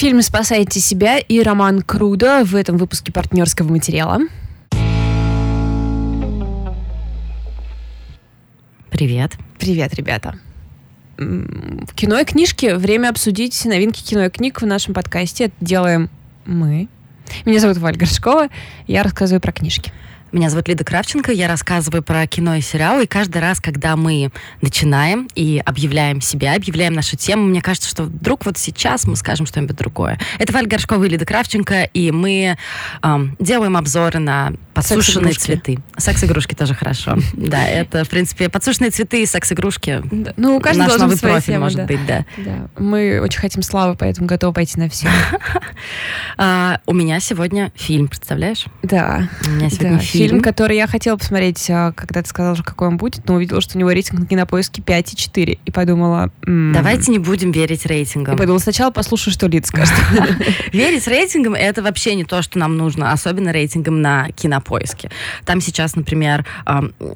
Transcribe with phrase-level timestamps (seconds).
[0.00, 4.20] фильм «Спасайте себя» и Роман Крудо в этом выпуске партнерского материала.
[8.90, 9.32] Привет.
[9.58, 10.38] Привет, ребята.
[11.18, 12.72] Кино и книжки.
[12.72, 15.44] Время обсудить новинки кино и книг в нашем подкасте.
[15.44, 16.08] Это делаем
[16.46, 16.88] мы.
[17.44, 18.48] Меня зовут Валь Горшкова.
[18.86, 19.92] Я рассказываю про книжки.
[20.32, 24.30] Меня зовут Лида Кравченко, я рассказываю про кино и сериалы, и каждый раз, когда мы
[24.62, 29.44] начинаем и объявляем себя, объявляем нашу тему, мне кажется, что вдруг вот сейчас мы скажем
[29.46, 30.20] что-нибудь другое.
[30.38, 32.56] Это Валь Горшкова и Лида Кравченко, и мы
[33.02, 35.78] эм, делаем обзоры на подсушенные цветы.
[35.96, 37.16] Секс-игрушки тоже хорошо.
[37.50, 40.02] Да, это, в принципе, подсушенные цветы и секс-игрушки.
[40.36, 42.24] Ну, у каждого Наш новый профиль, тема, может быть, да.
[42.78, 45.08] Мы очень хотим славы, поэтому готовы пойти на все.
[46.36, 48.64] А, у меня сегодня фильм, представляешь?
[48.82, 49.28] Да.
[49.46, 50.19] У меня сегодня фильм.
[50.28, 53.76] Фильм, который я хотела посмотреть, а, когда ты сказала, какой он будет, но увидела, что
[53.76, 55.58] у него рейтинг на кинопоиске 5,4.
[55.64, 56.30] И подумала...
[56.46, 58.34] Давайте не будем верить рейтингам.
[58.34, 59.94] И подумала, сначала послушаю, что Лид скажет.
[60.72, 65.10] Верить рейтингам— это вообще не то, что нам нужно, особенно рейтингам на кинопоиске поиске.
[65.44, 66.46] Там сейчас, например,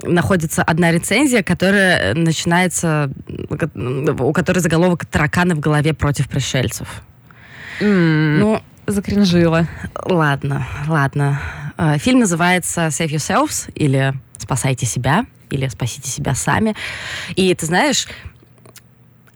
[0.02, 6.88] находится одна рецензия, которая начинается, у которой заголовок «Тараканы в голове против пришельцев».
[7.80, 9.66] Mm, ну, закринжила.
[10.04, 11.40] Ладно, ладно.
[11.76, 16.74] А, фильм называется Save Yourselves или Спасайте себя или Спасите себя сами.
[17.36, 18.08] И ты знаешь,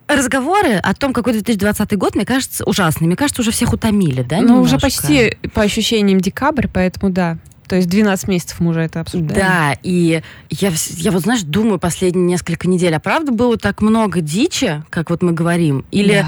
[0.08, 3.06] разговоры о том, какой 2020 год, мне кажется, ужасный.
[3.06, 4.41] Мне кажется, уже всех утомили, да?
[4.41, 7.39] Ну, уже почти по ощущениям декабрь, поэтому да.
[7.69, 9.39] То есть 12 месяцев мы уже это обсуждаем.
[9.39, 14.22] Да, и я, я вот, знаешь, думаю последние несколько недель, а правда было так много
[14.22, 15.84] дичи, как вот мы говорим?
[15.91, 16.25] Или...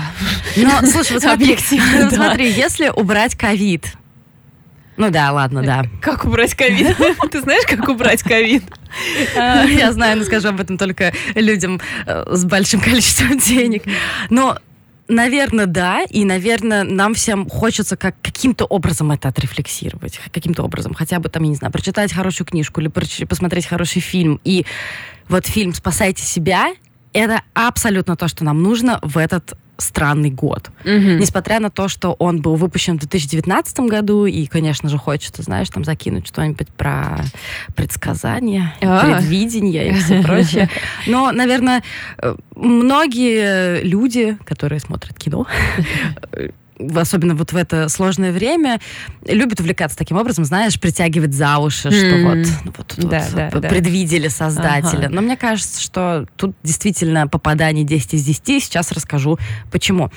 [0.57, 0.81] Да.
[0.83, 1.57] Но, слушай, вот смотри,
[2.11, 3.87] смотри, если убрать ковид,
[5.01, 5.85] ну да, ладно, да.
[6.03, 6.95] Как убрать ковид?
[7.31, 8.63] Ты знаешь, как убрать ковид?
[9.35, 13.85] А, я знаю, но скажу об этом только людям э, с большим количеством денег.
[14.29, 14.59] Но
[15.09, 16.05] Наверное, да.
[16.05, 20.21] И, наверное, нам всем хочется как, каким-то образом это отрефлексировать.
[20.33, 20.95] Каким-то образом.
[20.95, 24.39] Хотя бы там, я не знаю, прочитать хорошую книжку или посмотреть хороший фильм.
[24.45, 24.67] И
[25.29, 26.75] вот фильм «Спасайте себя»—
[27.13, 30.71] это абсолютно то, что нам нужно в этот странный год.
[30.85, 31.19] Угу.
[31.19, 35.69] Несмотря на то, что он был выпущен в 2019 году, и, конечно же, хочется, знаешь,
[35.69, 37.21] там закинуть что-нибудь про
[37.75, 40.69] предсказания, а предвидение и все прочее.
[41.07, 41.83] Но, наверное,
[42.19, 45.47] э, многие люди, которые смотрят кино,
[46.97, 48.81] особенно вот в это сложное время,
[49.27, 51.93] любят увлекаться таким образом, знаешь, притягивать за уши, mm.
[51.93, 54.31] что вот, ну, вот, да, вот да, предвидели да.
[54.31, 55.07] создателя.
[55.07, 55.15] Ага.
[55.15, 58.65] Но мне кажется, что тут действительно попадание 10 из 10.
[58.65, 59.39] Сейчас расскажу,
[59.71, 60.11] почему.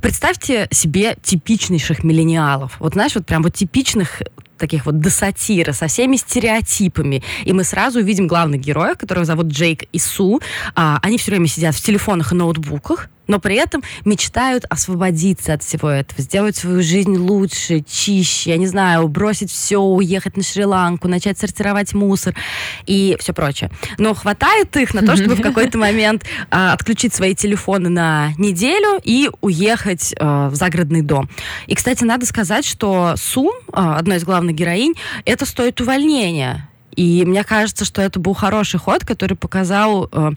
[0.00, 2.76] Представьте себе типичнейших миллениалов.
[2.78, 4.22] Вот знаешь, вот прям вот типичных
[4.62, 7.22] таких вот до сатиры, со всеми стереотипами.
[7.44, 10.40] И мы сразу увидим главных героев, которых зовут Джейк и Су.
[10.76, 15.62] А, они все время сидят в телефонах и ноутбуках, но при этом мечтают освободиться от
[15.62, 21.08] всего этого, сделать свою жизнь лучше, чище, я не знаю, бросить все, уехать на Шри-Ланку,
[21.08, 22.34] начать сортировать мусор
[22.84, 23.70] и все прочее.
[23.96, 29.00] Но хватает их на то, чтобы в какой-то момент а, отключить свои телефоны на неделю
[29.02, 31.30] и уехать а, в загородный дом.
[31.66, 34.92] И, кстати, надо сказать, что Сум, а, одной из главных героинь,
[35.24, 40.32] это стоит увольнения и мне кажется, что это был хороший ход, который показал, э,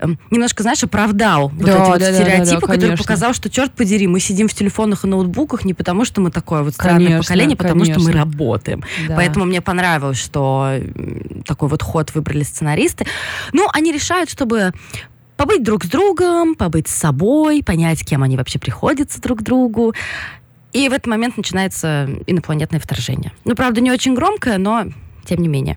[0.00, 3.50] э, немножко, знаешь, оправдал вот да, эти вот да, стереотипы, да, да, который показал, что,
[3.50, 7.04] черт подери, мы сидим в телефонах и ноутбуках не потому, что мы такое вот странное
[7.04, 8.00] конечно, поколение, а потому конечно.
[8.00, 8.84] что мы работаем.
[9.06, 9.16] Да.
[9.16, 10.74] Поэтому мне понравилось, что
[11.44, 13.06] такой вот ход выбрали сценаристы.
[13.52, 14.72] Ну, они решают, чтобы
[15.36, 19.94] побыть друг с другом, побыть с собой, понять, кем они вообще приходятся друг другу.
[20.72, 23.32] И в этот момент начинается инопланетное вторжение.
[23.44, 24.86] Ну, правда, не очень громкое, но
[25.28, 25.76] тем не менее.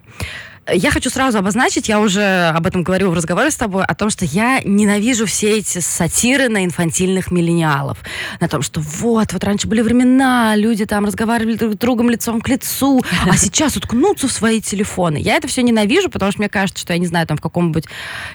[0.70, 4.12] Я хочу сразу обозначить, я уже об этом говорю в разговоре с тобой, о том,
[4.12, 7.98] что я ненавижу все эти сатиры на инфантильных миллениалов.
[8.40, 12.42] На том, что вот, вот раньше были времена, люди там разговаривали друг с другом лицом
[12.42, 15.18] к лицу, а сейчас уткнутся в свои телефоны.
[15.18, 17.86] Я это все ненавижу, потому что мне кажется, что я не знаю, там в каком-нибудь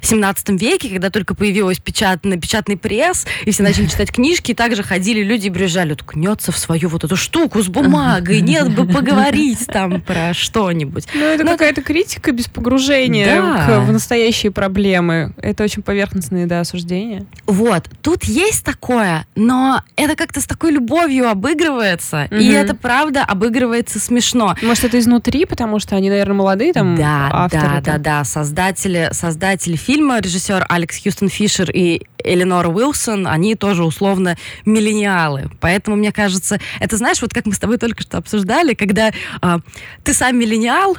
[0.01, 4.83] 17 веке, когда только появилась печатный, печатный пресс, и все начали читать книжки, и также
[4.83, 9.65] ходили люди и брежали, уткнется в свою вот эту штуку с бумагой, нет бы поговорить
[9.69, 11.07] там про что-нибудь.
[11.15, 13.67] Ну, это какая-то критика критика без погружения да.
[13.67, 15.33] к, в настоящие проблемы.
[15.41, 17.27] Это очень поверхностные, да, осуждения.
[17.47, 17.85] Вот.
[18.03, 22.29] Тут есть такое, но это как-то с такой любовью обыгрывается.
[22.31, 22.41] Угу.
[22.41, 24.57] И это, правда, обыгрывается смешно.
[24.63, 27.63] Может, это изнутри, потому что они, наверное, молодые там да, авторы?
[27.63, 28.25] Да, да, да.
[28.25, 35.51] Создатели, создатели фильма, режиссер Алекс Хьюстон Фишер и Эленор Уилсон, они тоже условно миллениалы.
[35.61, 39.61] Поэтому, мне кажется, это, знаешь, вот как мы с тобой только что обсуждали, когда а,
[40.03, 40.97] ты сам миллениал,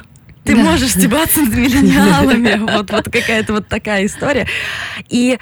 [0.48, 0.62] ты да.
[0.62, 2.58] можешь стебаться над миллениалами.
[2.58, 4.46] Вот, вот какая-то вот такая история.
[5.10, 5.38] И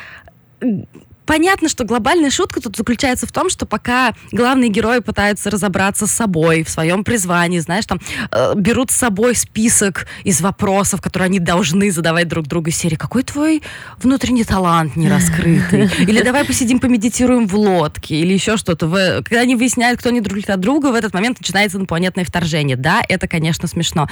[1.27, 6.13] понятно, что глобальная шутка тут заключается в том, что пока главные герои пытаются разобраться с
[6.13, 8.01] собой, в своем призвании, знаешь, там,
[8.31, 12.97] э, берут с собой список из вопросов, которые они должны задавать друг другу из серии.
[12.97, 13.63] Какой твой
[13.99, 15.91] внутренний талант не раскрытый?
[15.99, 18.87] Или давай посидим, помедитируем в лодке, или еще что-то.
[19.25, 22.77] Когда они выясняют, кто они друг для друга, в этот момент начинается инопланетное вторжение.
[22.77, 24.09] Да, это, конечно, смешно.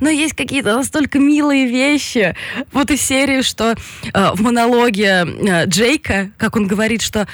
[0.00, 2.36] Но есть какие-то настолько милые вещи.
[2.72, 3.74] Вот из серии, что
[4.12, 7.26] э, в монологе э, Джейка, как он говорит, что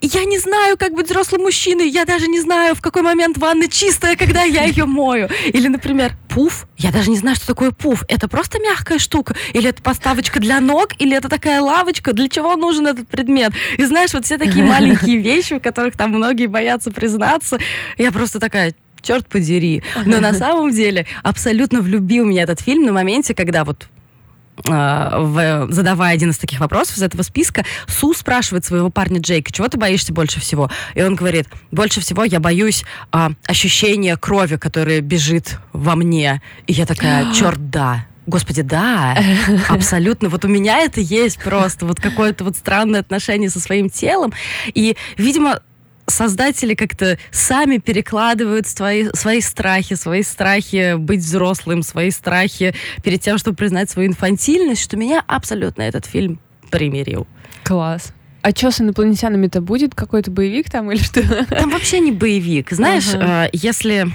[0.00, 3.68] я не знаю, как быть взрослым мужчиной, я даже не знаю, в какой момент ванна
[3.68, 5.28] чистая, когда я ее мою.
[5.46, 8.02] Или, например, пуф, я даже не знаю, что такое пуф.
[8.08, 9.36] Это просто мягкая штука?
[9.52, 10.94] Или это поставочка для ног?
[10.98, 12.12] Или это такая лавочка?
[12.12, 13.52] Для чего нужен этот предмет?
[13.78, 17.60] И знаешь, вот все такие маленькие вещи, в которых там многие боятся признаться.
[17.96, 19.84] Я просто такая, черт подери.
[20.04, 23.86] Но на самом деле абсолютно влюбил меня этот фильм на моменте, когда вот
[24.64, 29.68] в, задавая один из таких вопросов из этого списка, Су спрашивает своего парня Джейка, чего
[29.68, 30.70] ты боишься больше всего?
[30.94, 36.42] И он говорит, больше всего я боюсь а, ощущения крови, которая бежит во мне.
[36.66, 38.06] И я такая, черт, да.
[38.26, 39.18] Господи, да,
[39.68, 40.28] абсолютно.
[40.28, 44.32] Вот у меня это есть просто, вот какое-то вот странное отношение со своим телом.
[44.66, 45.60] И, видимо,
[46.06, 53.38] создатели как-то сами перекладывают свои, свои страхи, свои страхи быть взрослым, свои страхи перед тем,
[53.38, 56.40] чтобы признать свою инфантильность, что меня абсолютно этот фильм
[56.70, 57.26] примирил.
[57.64, 58.12] Класс.
[58.42, 59.94] А что с инопланетянами-то будет?
[59.94, 61.22] Какой-то боевик там или что?
[61.46, 62.72] Там вообще не боевик.
[62.72, 63.46] Знаешь, ага.
[63.46, 64.08] э, если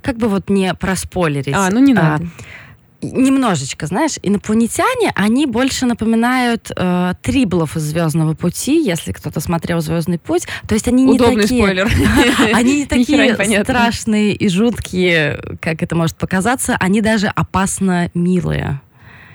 [0.00, 1.54] как бы вот не проспойлерить.
[1.56, 2.24] А, ну не надо.
[2.24, 2.28] Э,
[3.12, 10.18] немножечко, знаешь, инопланетяне, они больше напоминают э, триблов из Звездного пути, если кто-то смотрел Звездный
[10.18, 10.46] путь.
[10.66, 11.62] То есть они не Удобный такие...
[11.62, 11.90] спойлер.
[12.54, 16.76] Они не такие страшные и жуткие, как это может показаться.
[16.80, 18.80] Они даже опасно милые.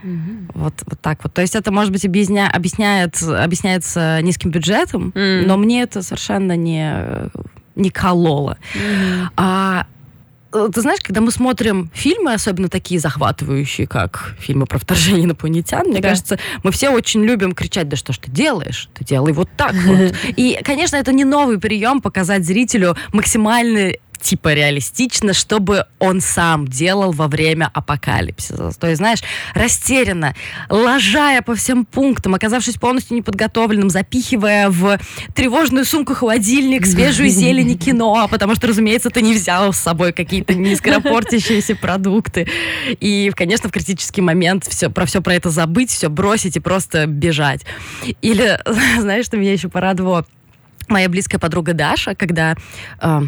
[0.03, 0.51] Mm-hmm.
[0.53, 1.33] Вот, вот так вот.
[1.33, 5.45] То есть это, может быть, объясня, объясняет, объясняется низким бюджетом, mm-hmm.
[5.45, 7.29] но мне это совершенно не,
[7.75, 8.57] не кололо.
[8.73, 9.27] Mm-hmm.
[9.37, 9.87] А
[10.51, 16.01] ты знаешь, когда мы смотрим фильмы, особенно такие захватывающие, как фильмы про вторжение инопланетян, мне
[16.01, 16.09] да.
[16.09, 18.89] кажется, мы все очень любим кричать, да что ж ты делаешь?
[18.95, 20.15] Ты делай вот так вот.
[20.35, 27.11] И, конечно, это не новый прием показать зрителю максимальный типа реалистично, чтобы он сам делал
[27.11, 28.71] во время апокалипсиса.
[28.79, 29.19] То есть, знаешь,
[29.53, 30.35] растерянно,
[30.69, 34.99] лажая по всем пунктам, оказавшись полностью неподготовленным, запихивая в
[35.33, 40.13] тревожную сумку холодильник свежую зелень и кино, потому что, разумеется, ты не взял с собой
[40.13, 42.47] какие-то нескоропортящиеся продукты.
[42.99, 47.05] И, конечно, в критический момент все, про все про это забыть, все бросить и просто
[47.07, 47.61] бежать.
[48.21, 48.59] Или,
[48.99, 50.25] знаешь, что меня еще порадовало?
[50.87, 52.55] Моя близкая подруга Даша, когда
[52.99, 53.21] э,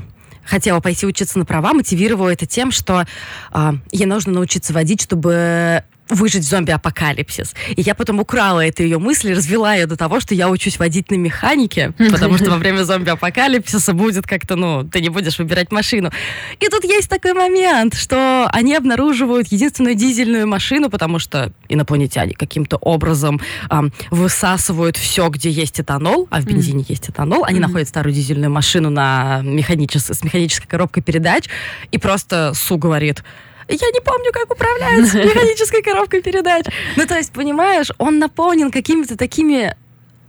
[0.51, 3.05] хотела пойти учиться на права, мотивировала это тем, что
[3.53, 7.55] э, ей нужно научиться водить, чтобы выжить в зомби-апокалипсис.
[7.75, 11.09] И я потом украла эту ее мысль, развела ее до того, что я учусь водить
[11.09, 16.11] на механике, потому что во время зомби-апокалипсиса будет как-то, ну, ты не будешь выбирать машину.
[16.59, 22.77] И тут есть такой момент, что они обнаруживают единственную дизельную машину, потому что инопланетяне каким-то
[22.77, 27.45] образом эм, высасывают все, где есть этанол, а в бензине есть этанол.
[27.45, 30.09] Они находят старую дизельную машину на механичес...
[30.09, 31.45] с механической коробкой передач,
[31.91, 33.23] и просто Су говорит,
[33.71, 36.65] я не помню, как управляется механической коробкой передач.
[36.95, 39.75] Ну, то есть, понимаешь, он наполнен какими-то такими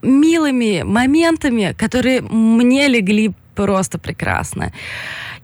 [0.02, 4.72] милыми моментами, которые мне легли просто прекрасно.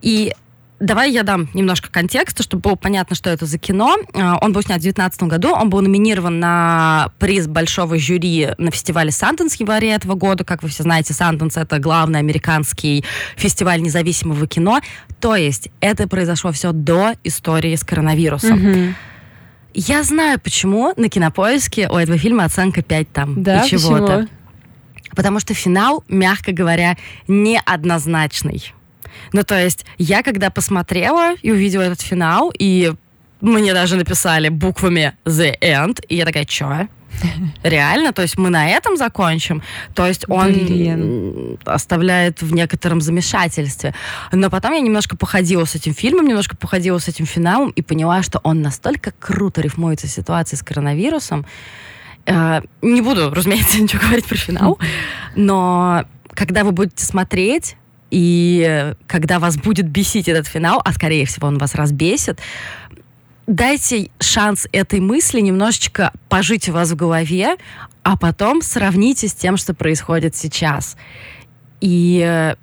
[0.03, 0.33] И
[0.81, 3.97] Давай я дам немножко контекста, чтобы было понятно, что это за кино.
[4.15, 8.71] А, он был снят в 2019 году, он был номинирован на приз большого жюри на
[8.71, 10.45] фестивале Санденс в январе этого года.
[10.45, 13.05] Как вы все знаете, Санденс— это главный американский
[13.37, 14.81] фестиваль независимого кино.
[15.21, 18.59] То есть это произошло все до истории с коронавирусом.
[18.59, 18.95] Mm-hmm.
[19.75, 24.29] Я знаю, почему на кинопоиске у этого фильма оценка 5 там да, и чего-то.
[25.17, 28.73] Потому что финал, мягко говоря, неоднозначный.
[29.33, 32.93] Ну, то есть, я когда посмотрела и увидела этот финал, и
[33.41, 36.89] мне даже написали буквами The End, и я такая, чё?
[37.63, 38.13] Реально?
[38.13, 39.63] То есть мы на этом закончим?
[39.95, 41.59] То есть он Блин.
[41.65, 43.95] оставляет в некотором замешательстве.
[44.33, 48.23] Но потом я немножко походила с этим фильмом, немножко походила с этим финалом и поняла,
[48.23, 51.47] что он настолько круто рифмуется с ситуацией с коронавирусом.
[52.27, 54.79] Э, не буду, разумеется, ничего говорить про финал,
[55.35, 57.77] но когда вы будете смотреть,
[58.11, 62.39] и когда вас будет бесить этот финал, а скорее всего он вас разбесит,
[63.47, 67.57] дайте шанс этой мысли немножечко пожить у вас в голове,
[68.03, 70.97] а потом сравните с тем, что происходит сейчас.
[71.81, 72.55] И э,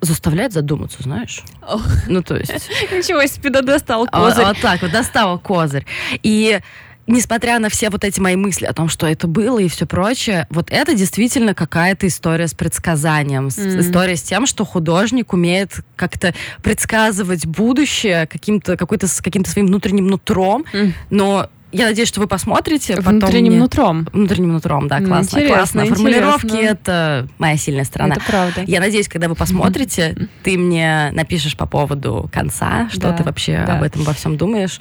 [0.00, 1.42] заставляет задуматься, знаешь?
[2.06, 2.52] Ну, то есть...
[2.92, 4.44] Ничего себе, достал козырь.
[4.44, 5.86] Вот так вот, достал козырь.
[6.22, 6.60] И
[7.06, 10.46] несмотря на все вот эти мои мысли о том, что это было и все прочее,
[10.50, 13.80] вот это действительно какая-то история с предсказанием, mm-hmm.
[13.80, 20.06] история с тем, что художник умеет как-то предсказывать будущее каким-то какой-то с каким-то своим внутренним
[20.06, 20.92] нутром, mm.
[21.10, 22.96] но я надеюсь, что вы посмотрите.
[22.96, 23.60] Внутренним мне...
[23.60, 24.08] нутром.
[24.12, 25.38] Внутренним нутром, да, классно.
[25.38, 25.86] Интересно, классно.
[25.86, 26.66] Формулировки интересно.
[26.68, 28.14] это моя сильная сторона.
[28.14, 28.62] Это правда.
[28.66, 33.82] Я надеюсь, когда вы посмотрите, ты мне напишешь по поводу конца, что ты вообще об
[33.82, 34.80] этом во всем думаешь.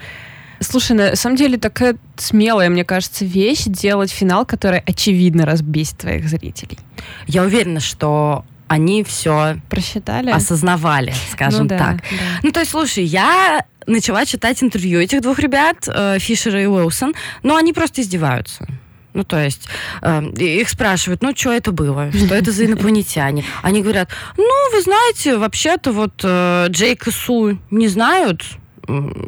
[0.60, 6.28] Слушай, на самом деле такая смелая, мне кажется, вещь делать финал, который очевидно разбесит твоих
[6.28, 6.80] зрителей.
[7.28, 11.96] Я уверена, что они все просчитали, осознавали, скажем ну, да, так.
[11.98, 12.40] Да.
[12.44, 17.14] Ну, то есть, слушай, я начала читать интервью этих двух ребят, э, Фишера и Уилсон,
[17.44, 18.66] но они просто издеваются.
[19.14, 19.68] Ну, то есть,
[20.02, 22.12] э, их спрашивают, ну, что это было?
[22.12, 23.46] Что это за инопланетяне?
[23.62, 28.44] Они говорят, ну, вы знаете, вообще-то вот э, Джейк и Су не знают,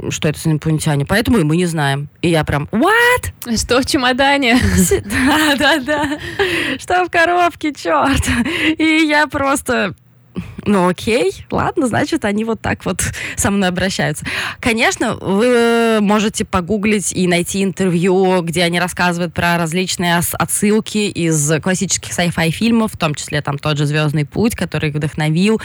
[0.09, 2.09] что это за инопланетяне, поэтому и мы не знаем.
[2.21, 3.57] И я прям, what?
[3.57, 4.59] Что в чемодане?
[5.27, 6.19] Да, да, да.
[6.79, 8.23] Что в коробке, черт.
[8.77, 9.95] И я просто
[10.65, 13.01] ну окей, ладно, значит, они вот так вот
[13.35, 14.25] со мной обращаются.
[14.59, 22.11] Конечно, вы можете погуглить и найти интервью, где они рассказывают про различные отсылки из классических
[22.11, 25.61] sci-fi фильмов, в том числе там тот же «Звездный путь», который их вдохновил.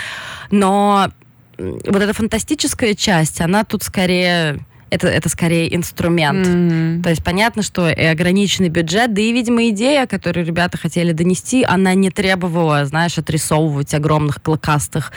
[0.50, 1.10] Но
[1.58, 4.60] вот эта фантастическая часть, она тут скорее
[4.92, 6.46] это, это скорее инструмент.
[6.46, 7.02] Mm-hmm.
[7.02, 11.64] То есть понятно, что и ограниченный бюджет, да и, видимо, идея, которую ребята хотели донести,
[11.64, 15.12] она не требовала, знаешь, отрисовывать огромных клыкастых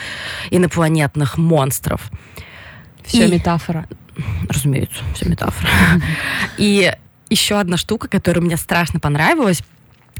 [0.50, 2.10] инопланетных монстров.
[3.04, 3.30] Все и...
[3.30, 3.86] метафора.
[4.48, 5.68] Разумеется, все метафора.
[6.56, 6.90] И
[7.28, 9.62] еще одна штука, которая мне страшно понравилась,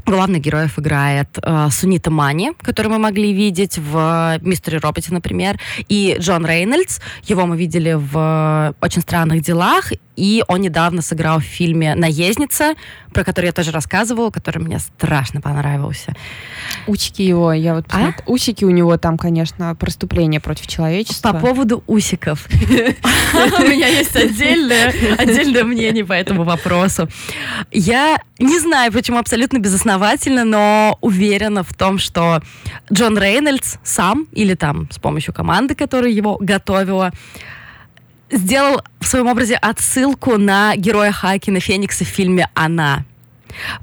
[0.07, 5.59] Главных героев играет э, Сунита Мани, которую мы могли видеть в «Мистере Роботе», например,
[5.89, 6.99] и Джон Рейнольдс.
[7.23, 12.73] Его мы видели в «Очень странных делах», и он недавно сыграл в фильме «Наездница»,
[13.13, 16.13] про который я тоже рассказывала, который мне страшно понравился.
[16.87, 18.13] Усики его, я вот а?
[18.25, 21.31] Усики у него там, конечно, преступление против человечества.
[21.33, 22.47] По поводу усиков.
[22.49, 27.07] У меня есть отдельное мнение по этому вопросу.
[27.71, 32.41] Я не знаю, почему абсолютно безосновательно, но уверена в том, что
[32.91, 37.11] Джон Рейнольдс сам или там с помощью команды, которая его готовила,
[38.29, 43.05] сделал в своем образе отсылку на героя Хакина Феникса в фильме «Она».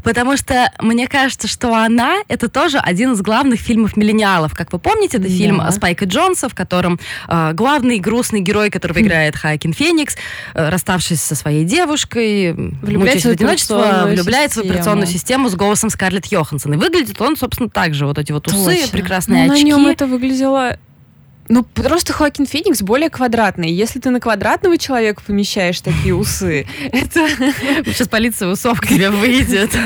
[0.03, 4.55] Потому что мне кажется, что она это тоже один из главных фильмов миллениалов.
[4.55, 5.71] Как вы помните, это фильм да.
[5.71, 10.17] Спайка Джонса, в котором э, главный грустный герой, которого играет Хайкин Феникс,
[10.55, 14.69] э, расставшись со своей девушкой, влюбляется в одиночество, влюбляется систему.
[14.69, 16.75] в операционную систему с голосом Скарлетт Йоханссон.
[16.75, 18.07] И выглядит он, собственно, так же.
[18.07, 18.89] Вот эти вот усы, Точно.
[18.93, 19.65] прекрасные Но очки.
[19.65, 20.79] На нем это выглядело
[21.49, 23.71] ну, просто Хоакин Феникс более квадратный.
[23.71, 27.29] Если ты на квадратного человека помещаешь такие усы, это...
[27.85, 29.71] Сейчас полиция усов к тебе выйдет.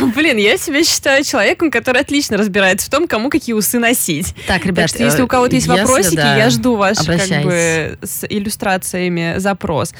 [0.00, 4.34] Ну, блин, я себя считаю человеком, который отлично разбирается в том, кому какие усы носить.
[4.46, 9.34] Так, ребят, так если у кого-то есть вопросики, я жду ваши как бы с иллюстрациями
[9.38, 9.92] запрос.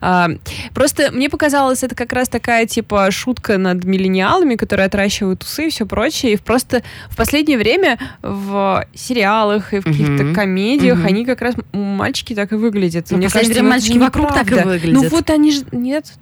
[0.00, 0.28] А,
[0.74, 5.70] просто мне показалось, это как раз такая типа шутка над миллениалами, которые отращивают усы и
[5.70, 6.32] все прочее.
[6.32, 11.06] И просто в последнее время в сериалах и в каких-то комедиях, угу.
[11.06, 13.06] они как раз мальчики так и выглядят.
[13.10, 15.02] Ну, Мне кажется, время мальчики вокруг так и выглядят.
[15.02, 15.64] Ну вот они же...
[15.72, 16.12] Нет.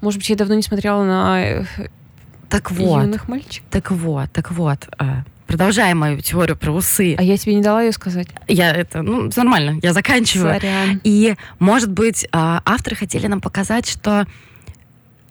[0.00, 1.64] Может быть, я давно не смотрела на э,
[2.48, 3.68] так вот, юных мальчиков.
[3.70, 4.88] Так вот, так вот.
[4.98, 7.14] А, продолжая мою теорию про усы.
[7.16, 8.26] А я тебе не дала ее сказать.
[8.48, 10.54] Я это, ну, нормально, я заканчиваю.
[10.54, 11.00] Сорян.
[11.04, 14.26] И, может быть, а, авторы хотели нам показать, что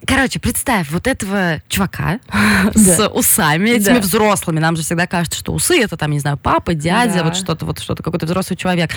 [0.06, 2.18] Короче, представь вот этого чувака
[2.74, 4.58] с усами, этими взрослыми.
[4.58, 7.78] Нам же всегда кажется, что усы это там, не знаю, папа, дядя, вот что-то, вот
[7.78, 8.90] что-то, какой-то взрослый человек.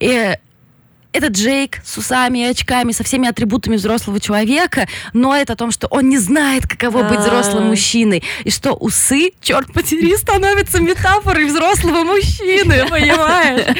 [0.00, 0.36] И
[1.12, 5.72] это Джейк с усами и очками, со всеми атрибутами взрослого человека, но это о том,
[5.72, 11.46] что он не знает, каково быть взрослым мужчиной, и что усы, черт подери, становятся метафорой
[11.46, 13.76] взрослого мужчины, понимаешь?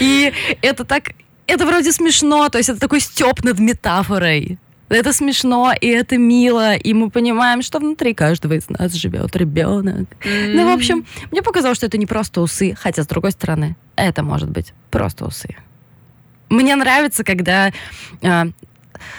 [0.00, 1.12] И это так,
[1.46, 4.58] это вроде смешно, то есть это такой степ над метафорой.
[4.88, 10.08] Это смешно, и это мило, и мы понимаем, что внутри каждого из нас живет ребенок.
[10.20, 10.54] Mm-hmm.
[10.54, 14.22] Ну, в общем, мне показалось, что это не просто усы, хотя, с другой стороны, это
[14.22, 15.56] может быть просто усы.
[16.50, 17.72] Мне нравится, когда
[18.20, 18.44] э,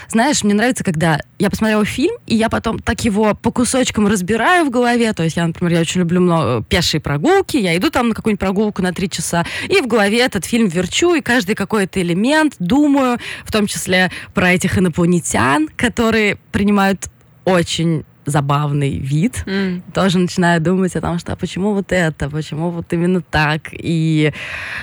[0.09, 4.65] знаешь, мне нравится, когда я посмотрела фильм, и я потом так его по кусочкам разбираю
[4.65, 5.13] в голове.
[5.13, 8.39] То есть я, например, я очень люблю много пешие прогулки, я иду там на какую-нибудь
[8.39, 13.19] прогулку на три часа, и в голове этот фильм верчу, и каждый какой-то элемент думаю,
[13.43, 17.09] в том числе про этих инопланетян, которые принимают
[17.45, 19.81] очень забавный вид, mm.
[19.93, 24.33] тоже начинаю думать о том, что а почему вот это, почему вот именно так, и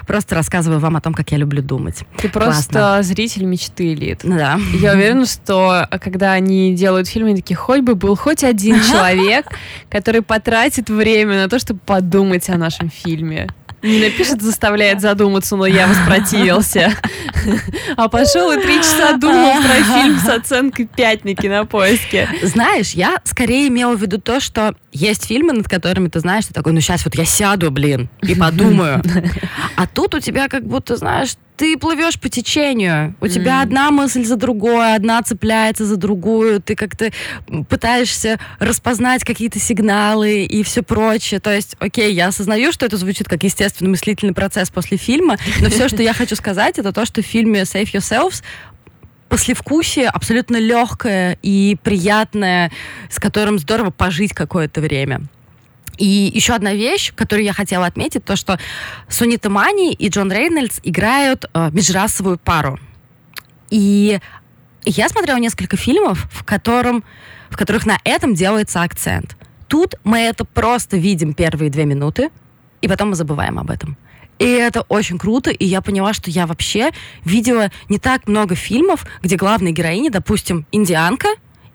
[0.06, 2.04] просто рассказываю вам о том, как я люблю думать.
[2.18, 3.02] Ты просто Классно.
[3.02, 4.20] зритель мечты элит.
[4.22, 4.58] Да.
[4.80, 9.46] Я уверена, что когда они делают фильмы, они такие, хоть бы был хоть один человек,
[9.88, 13.48] который потратит время на то, чтобы подумать о нашем фильме.
[13.82, 16.92] Не напишет, заставляет задуматься, но я воспротивился.
[17.96, 22.28] А пошел и три часа думал про фильм с оценкой 5 на кинопоиске.
[22.42, 26.54] Знаешь, я скорее имела в виду то, что есть фильмы, над которыми ты знаешь, ты
[26.54, 29.02] такой, ну сейчас вот я сяду, блин, и подумаю.
[29.76, 31.30] А тут у тебя как будто, знаешь,
[31.62, 33.14] ты плывешь по течению.
[33.20, 33.28] У mm.
[33.28, 36.60] тебя одна мысль за другой, одна цепляется за другую.
[36.60, 37.12] Ты как-то
[37.68, 41.38] пытаешься распознать какие-то сигналы и все прочее.
[41.38, 45.70] То есть, окей, я осознаю, что это звучит как естественный мыслительный процесс после фильма, но
[45.70, 48.42] все, что я хочу сказать, это то, что в фильме Save Yourselves
[49.28, 52.72] послевкусие абсолютно легкое и приятное,
[53.08, 55.20] с которым здорово пожить какое-то время.
[55.98, 58.58] И еще одна вещь, которую я хотела отметить, то, что
[59.08, 62.78] Сунита Мани и Джон Рейнольдс играют э, межрасовую пару.
[63.70, 64.20] И
[64.84, 67.04] я смотрела несколько фильмов, в, котором,
[67.50, 69.36] в которых на этом делается акцент.
[69.68, 72.30] Тут мы это просто видим первые две минуты,
[72.80, 73.96] и потом мы забываем об этом.
[74.38, 76.90] И это очень круто, и я поняла, что я вообще
[77.24, 81.28] видела не так много фильмов, где главная героиня, допустим, индианка,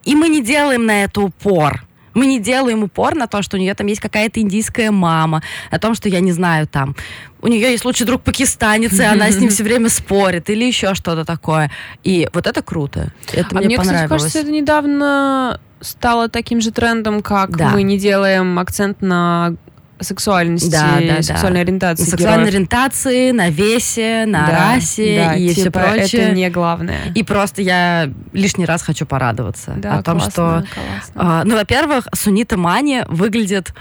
[0.03, 1.86] и мы не делаем на это упор.
[2.17, 5.77] Мы не делаем упор на то, что у нее там есть какая-то индийская мама, о
[5.77, 6.95] том, что я не знаю там.
[7.41, 10.95] У нее есть лучший друг пакистанец, и она с ним все время спорит, или еще
[10.95, 11.69] что-то такое.
[12.03, 13.13] И вот это круто.
[13.31, 14.05] Это а мне, мне понравилось.
[14.05, 17.69] Кстати, кажется, это недавно стало таким же трендом, как да.
[17.69, 19.53] мы не делаем акцент на
[19.99, 21.63] сексуальности, да, да, сексуальной да.
[21.63, 22.03] ориентации.
[22.03, 22.53] На сексуальной героев.
[22.53, 26.21] ориентации, на весе, на да, расе да, и типа все прочее.
[26.21, 27.11] Это не главное.
[27.15, 31.41] И просто я лишний раз хочу порадоваться да, о том, классно, что, классно.
[31.41, 33.73] Э, ну, во-первых, Сунита Мани выглядит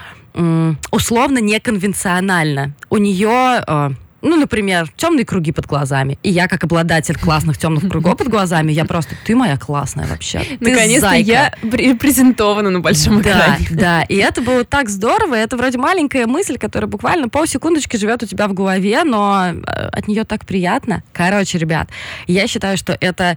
[0.90, 2.74] условно неконвенционально.
[2.90, 3.90] У нее э,
[4.22, 6.18] ну, например, темные круги под глазами.
[6.22, 10.42] И я, как обладатель классных темных кругов под глазами, я просто, ты моя классная вообще.
[10.60, 13.66] Наконец-то я репрезентована на большом экране.
[13.70, 14.02] Да, да.
[14.02, 15.34] И это было так здорово.
[15.34, 20.08] Это вроде маленькая мысль, которая буквально полсекундочки живет у тебя в голове, но э, от
[20.08, 21.02] нее так приятно.
[21.12, 21.88] Короче, ребят,
[22.26, 23.36] я считаю, что это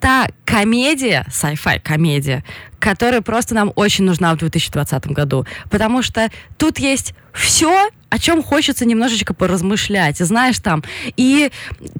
[0.00, 2.44] та комедия, sci-fi комедия,
[2.84, 5.46] которая просто нам очень нужна в 2020 году.
[5.70, 10.18] Потому что тут есть все, о чем хочется немножечко поразмышлять.
[10.18, 10.84] Знаешь, там
[11.16, 11.50] и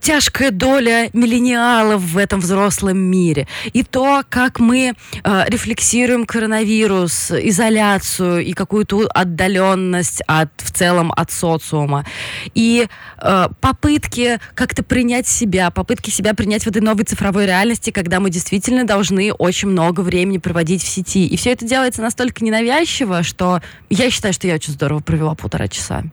[0.00, 4.92] тяжкая доля миллениалов в этом взрослом мире, и то, как мы
[5.24, 12.06] э, рефлексируем коронавирус, изоляцию и какую-то отдаленность от, в целом от социума,
[12.54, 12.86] и
[13.18, 18.30] э, попытки как-то принять себя, попытки себя принять в этой новой цифровой реальности, когда мы
[18.30, 21.26] действительно должны очень много времени проводить в сети.
[21.26, 23.60] И все это делается настолько ненавязчиво, что
[23.90, 26.04] я считаю, что я очень здорово провела полтора часа.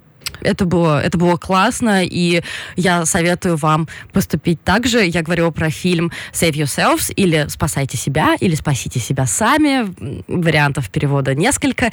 [0.42, 2.42] Это было, это было классно, и
[2.76, 5.06] я советую вам поступить так же.
[5.06, 9.94] Я говорила про фильм Save Yourselves или Спасайте себя, или Спасите себя сами.
[10.28, 11.92] Вариантов перевода несколько.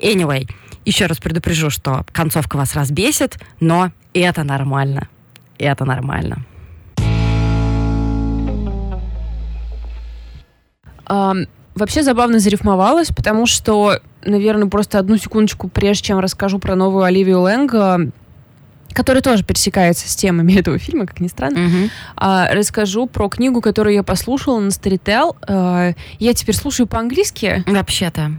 [0.00, 0.48] Anyway,
[0.84, 5.08] еще раз предупрежу, что концовка вас разбесит, но это нормально.
[5.58, 6.44] Это нормально.
[11.08, 17.04] Um, вообще забавно зарифмовалось, потому что наверное, просто одну секундочку, прежде чем расскажу про новую
[17.04, 17.72] Оливию Лэнг,
[18.96, 21.58] который тоже пересекается с темами этого фильма, как ни странно.
[21.58, 21.90] Mm-hmm.
[22.16, 25.36] А, расскажу про книгу, которую я послушала на Storytel.
[25.46, 27.62] А, я теперь слушаю по-английски.
[27.66, 28.32] Вообще-то.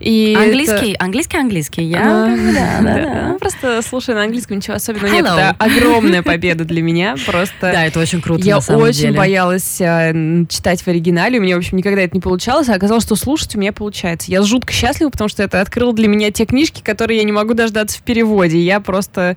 [0.00, 1.04] И английский, это...
[1.04, 1.82] английский, английский.
[1.84, 3.28] Я а, да, да, да.
[3.28, 5.26] Ну, просто слушаю на английском, ничего особенного нет.
[5.26, 7.14] Это огромная победа для меня.
[7.26, 7.52] Просто.
[7.60, 8.42] Да, это очень круто.
[8.42, 10.12] Я очень боялась а,
[10.48, 11.38] читать в оригинале.
[11.38, 12.70] У меня, в общем, никогда это не получалось.
[12.70, 14.30] А оказалось, что слушать у меня получается.
[14.30, 17.52] Я жутко счастлива, потому что это открыло для меня те книжки, которые я не могу
[17.52, 18.58] дождаться в переводе.
[18.58, 19.36] Я просто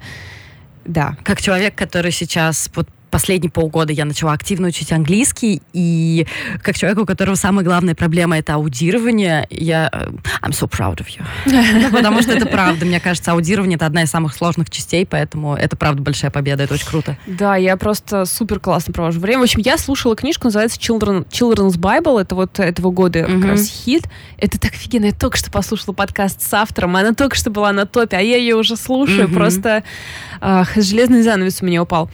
[0.85, 1.15] да.
[1.23, 6.25] Как человек, который сейчас вот последние полгода я начала активно учить английский, и
[6.63, 9.89] как человек, у которого самая главная проблема это аудирование, я...
[9.91, 10.07] Э,
[10.41, 11.23] I'm so proud of you.
[11.45, 12.85] ну, потому что это правда.
[12.85, 16.73] Мне кажется, аудирование это одна из самых сложных частей, поэтому это правда большая победа, это
[16.73, 17.17] очень круто.
[17.27, 19.39] Да, я просто супер классно провожу время.
[19.39, 23.41] В общем, я слушала книжку, называется Children, Children's Bible, это вот этого года mm-hmm.
[23.41, 24.07] как раз хит.
[24.37, 25.05] Это так офигенно.
[25.05, 28.37] Я только что послушала подкаст с автором, она только что была на топе, а я
[28.37, 29.27] ее уже слушаю.
[29.27, 29.33] Mm-hmm.
[29.33, 29.83] Просто
[30.75, 32.09] железный занавес у меня упал.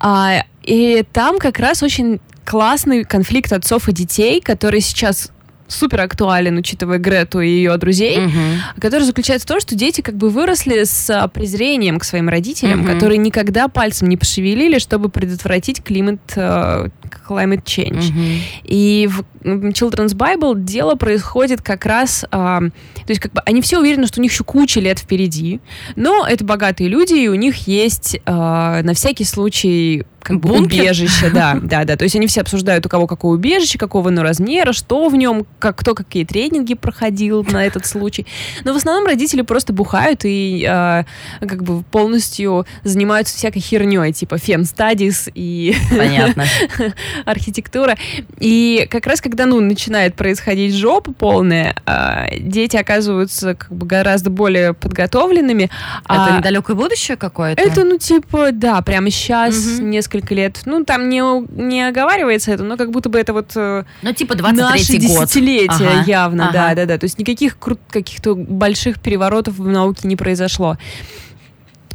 [0.00, 0.37] А,
[0.68, 5.30] и там как раз очень классный конфликт отцов и детей, который сейчас
[5.68, 8.32] супер актуален, учитывая Грету и ее друзей, угу.
[8.80, 12.92] который заключается в том, что дети как бы выросли с презрением к своим родителям, угу.
[12.92, 16.90] которые никогда пальцем не пошевелили, чтобы предотвратить климат, uh,
[17.28, 18.10] climate change.
[18.10, 18.20] Угу.
[18.64, 23.78] И в Children's Bible дело происходит как раз, uh, то есть как бы они все
[23.78, 25.60] уверены, что у них еще куча лет впереди,
[25.96, 31.30] но это богатые люди, и у них есть uh, на всякий случай как бы убежище,
[31.30, 31.96] да, да, да.
[31.96, 35.46] То есть они все обсуждают, у кого какое убежище, какого ну, размера, что в нем,
[35.58, 38.26] как, кто какие тренинги проходил на этот случай.
[38.64, 41.04] Но в основном родители просто бухают и э,
[41.40, 45.74] как бы полностью занимаются всякой херней, типа фем-стадис и
[47.24, 47.96] архитектура.
[48.38, 54.30] И как раз когда, ну, начинает происходить жопа полная, э, дети оказываются как бы гораздо
[54.30, 55.64] более подготовленными.
[56.04, 57.60] Это а недалекое будущее какое-то?
[57.60, 59.86] Это, ну, типа, да, прямо сейчас, угу.
[59.86, 60.60] несколько лет.
[60.64, 61.22] Ну, там не,
[61.60, 63.52] не оговаривается это, но как будто бы это вот...
[63.56, 65.28] Э, ну, типа 23-й год.
[65.48, 66.04] Десятилетие ага.
[66.06, 66.52] явно, ага.
[66.52, 66.98] да, да, да.
[66.98, 67.58] То есть никаких
[67.90, 70.76] каких-то больших переворотов в науке не произошло.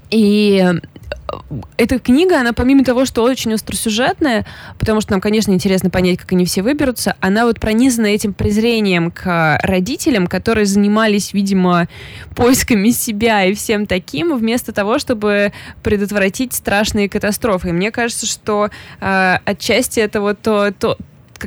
[0.09, 0.63] И
[1.77, 4.45] эта книга, она помимо того, что очень остросюжетная,
[4.77, 9.11] потому что нам, конечно, интересно понять, как они все выберутся, она вот пронизана этим презрением
[9.11, 11.87] к родителям, которые занимались, видимо,
[12.35, 17.69] поисками себя и всем таким, вместо того, чтобы предотвратить страшные катастрофы.
[17.69, 20.97] И мне кажется, что э, отчасти это вот то, то,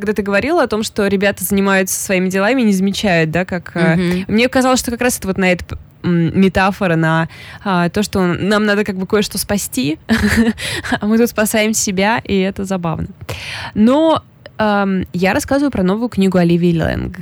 [0.00, 3.74] когда ты говорила о том, что ребята занимаются своими делами, не замечают, да, как...
[3.74, 4.24] Mm-hmm.
[4.28, 7.28] Мне казалось, что как раз это вот на это метафора на
[7.64, 9.98] а, то, что нам надо как бы кое-что спасти,
[11.00, 13.08] а мы тут спасаем себя, и это забавно.
[13.74, 14.22] Но
[14.58, 17.16] эм, я рассказываю про новую книгу Оливии Лэнг.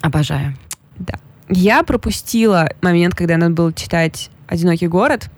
[0.00, 0.54] Обожаю.
[0.98, 1.14] Да.
[1.48, 5.28] Я пропустила момент, когда надо было читать «Одинокий город»,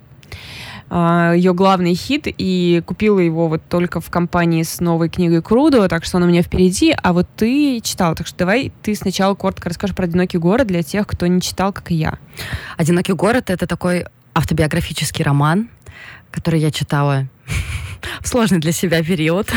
[0.92, 6.04] ее главный хит, и купила его вот только в компании с новой книгой Крудо, так
[6.04, 9.70] что он у меня впереди, а вот ты читал, так что давай ты сначала коротко
[9.70, 12.18] расскажешь про «Одинокий город» для тех, кто не читал, как и я.
[12.76, 15.70] «Одинокий город»— это такой автобиографический роман,
[16.30, 17.26] который я читала
[18.20, 19.50] в сложный для себя период.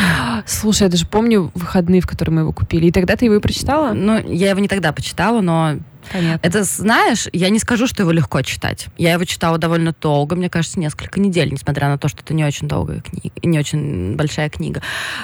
[0.45, 2.87] Слушай, я даже помню выходные, в которые мы его купили.
[2.87, 3.93] И тогда ты его и прочитала?
[3.93, 5.77] Ну, я его не тогда почитала, но
[6.11, 6.47] Понятно.
[6.47, 8.87] Это, знаешь, я не скажу, что его легко читать.
[8.97, 12.45] Я его читала довольно долго, мне кажется, несколько недель, несмотря на то, что это не
[12.45, 14.81] очень долгая книга, не очень большая книга.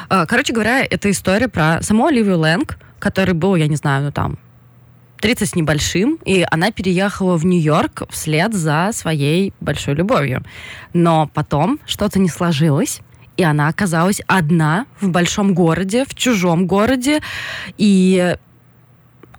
[0.10, 4.12] А, короче говоря, это история про саму Оливию Лэнг, который был, я не знаю, ну
[4.12, 4.40] там,
[5.22, 10.44] 30 с небольшим, и она переехала в Нью-Йорк вслед за своей большой любовью.
[10.94, 13.02] Но потом что-то не сложилось,
[13.42, 17.22] и она оказалась одна в большом городе, в чужом городе,
[17.76, 18.36] и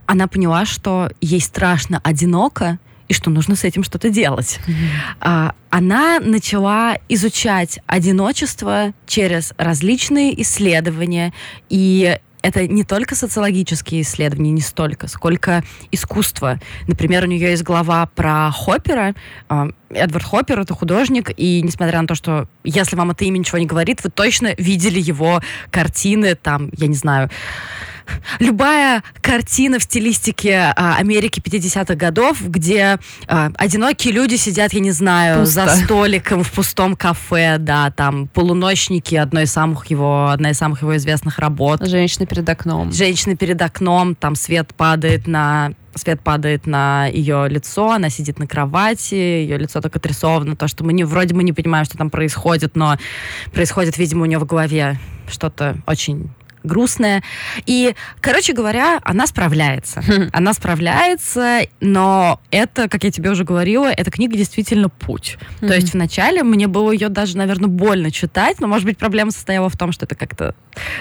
[0.06, 4.58] она поняла, что ей страшно одиноко, и что нужно с этим что-то делать.
[4.66, 5.54] Mm-hmm.
[5.70, 11.32] она начала изучать одиночество через различные исследования,
[11.68, 15.62] и это не только социологические исследования, не столько, сколько
[15.92, 16.60] искусство.
[16.88, 19.14] Например, у нее есть глава про Хоппера.
[19.94, 23.66] Эдвард Хоппер— это художник, и несмотря на то, что если вам это имя ничего не
[23.66, 27.30] говорит, вы точно видели его картины, там, я не знаю,
[28.38, 34.90] любая картина в стилистике а, Америки 50-х годов, где а, одинокие люди сидят, я не
[34.90, 35.66] знаю, Пусто.
[35.66, 40.82] за столиком в пустом кафе, да, там полуночники, одной из самых его, одна из самых
[40.82, 41.86] его известных работ.
[41.86, 42.92] Женщина перед окном.
[42.92, 48.46] Женщина перед окном, там свет падает на свет падает на ее лицо, она сидит на
[48.46, 52.10] кровати, ее лицо так отрисовано, то, что мы не, вроде мы не понимаем, что там
[52.10, 52.96] происходит, но
[53.52, 56.30] происходит, видимо, у нее в голове что-то очень
[56.62, 57.22] грустная.
[57.66, 60.02] И, короче говоря, она справляется.
[60.32, 65.38] Она справляется, но это, как я тебе уже говорила, эта книга действительно путь.
[65.60, 69.68] То есть вначале мне было ее даже, наверное, больно читать, но, может быть, проблема состояла
[69.68, 70.54] в том, что это как-то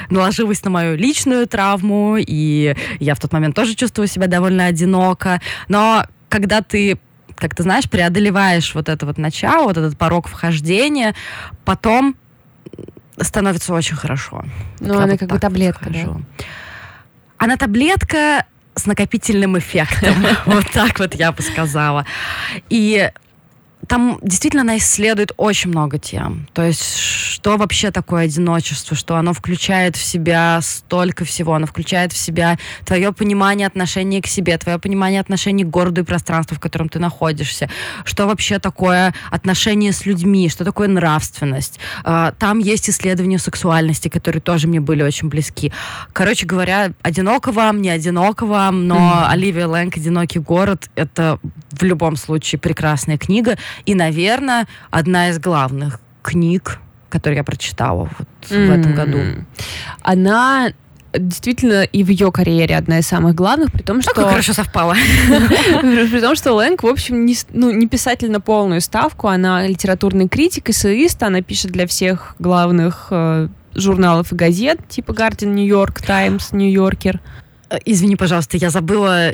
[0.10, 5.42] наложилось на мою личную травму, и я в тот момент тоже чувствовала себя довольно одиноко.
[5.68, 7.00] Но когда ты
[7.42, 11.16] как ты знаешь, преодолеваешь вот это вот начало, вот этот порог вхождения,
[11.66, 12.16] потом
[13.20, 14.44] становится очень хорошо.
[14.80, 16.18] Ну, она вот как бы таблетка, да?
[17.38, 18.46] Она таблетка
[18.76, 20.16] с накопительным эффектом.
[20.46, 22.06] Вот так вот я бы сказала.
[22.70, 23.12] И
[23.88, 26.48] там действительно она исследует очень много тем.
[26.54, 32.14] То есть, что вообще такое одиночество, что оно включает в себя столько всего, оно включает
[32.14, 36.60] в себя твое понимание отношения к себе, твое понимание отношений к городу и пространству, в
[36.60, 37.70] котором ты находишься,
[38.06, 41.80] что вообще такое отношение с людьми, что такое нравственность.
[42.04, 45.72] А, там есть исследования сексуальности, которые тоже мне были очень близки.
[46.14, 49.28] Короче говоря, одиноко вам, не одиноко вам, но mm-hmm.
[49.30, 51.40] Оливия Лэнг «Одинокий город»— это
[51.72, 53.58] в любом случае прекрасная книга.
[53.86, 56.80] И, наверное, одна из главных книг,
[57.10, 58.68] которые я прочитала вот mm-hmm.
[58.68, 59.20] в этом году.
[60.02, 60.72] Она
[61.14, 64.14] действительно и в ее карьере одна из самых главных, при том, что...
[64.14, 64.96] Как хорошо совпало.
[65.82, 70.30] При том, что Лэнг, в общем, не, ну, не писатель на полную ставку, она литературный
[70.30, 77.16] критик, эссеист, она пишет для всех главных э, журналов и газет, типа Times, New Yorker.
[77.16, 77.20] Э,
[77.86, 79.34] извини, пожалуйста, я забыла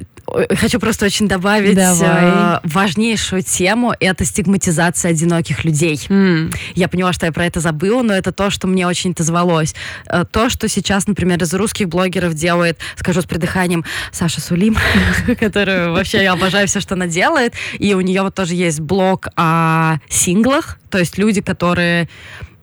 [0.60, 2.26] хочу просто очень добавить Давай.
[2.26, 3.94] Э, важнейшую тему.
[4.00, 5.96] Это стигматизация одиноких людей.
[6.10, 6.54] Mm.
[6.76, 9.74] Я поняла, что я про это забыла, но это то, что мне очень отозвалось.
[10.08, 14.76] Э, то, что сейчас, например, из русских блогеров делает, скажу с придыханием, Саша Сулим,
[15.40, 17.54] которую вообще я обожаю все, что она делает.
[17.80, 22.10] И у нее вот тоже есть блог о синглах, то есть люди, которые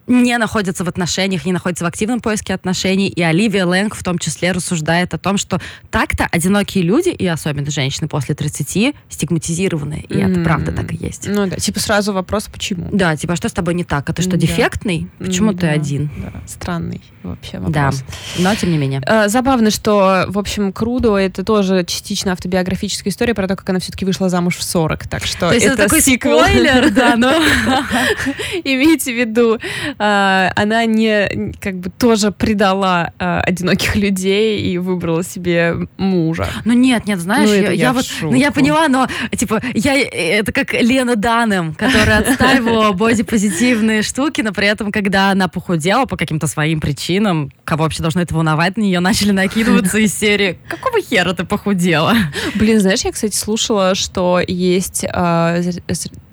[0.06, 3.08] не находятся в отношениях, не находятся в активном поиске отношений.
[3.08, 7.70] И Оливия Лэнг в том числе рассуждает о том, что так-то одинокие люди, и особенно
[7.70, 10.04] женщины после 30, стигматизированы.
[10.08, 10.30] И mm-hmm.
[10.30, 11.28] это правда так и есть.
[11.28, 12.88] Ну да, типа сразу вопрос, почему?
[12.92, 14.08] Да, типа, а что с тобой не так?
[14.08, 15.08] А ты что, дефектный?
[15.18, 16.10] Почему да, ты один?
[16.18, 17.72] Да, странный вообще вопрос.
[17.74, 17.90] Да,
[18.38, 19.02] но тем не менее.
[19.06, 23.80] Э, забавно, что, в общем, Крудо это тоже частично автобиографическая история про то, как она
[23.80, 25.08] все-таки вышла замуж в 40.
[25.08, 27.32] Так что то есть это, это такой спойлер, да, но
[28.64, 29.58] имейте в виду,
[29.98, 36.48] она не как бы тоже предала э, одиноких людей и выбрала себе мужа.
[36.64, 40.52] Ну нет, нет, знаешь, ну, я, я вот, ну я поняла, но типа я это
[40.52, 46.46] как Лена Данем, которая отстаивала бодипозитивные штуки, но при этом, когда она похудела по каким-то
[46.46, 51.00] своим причинам причинам, кого вообще должно это волновать, на нее начали накидываться из серии «Какого
[51.00, 52.14] хера ты похудела?»
[52.54, 55.72] Блин, знаешь, я, кстати, слушала, что есть э,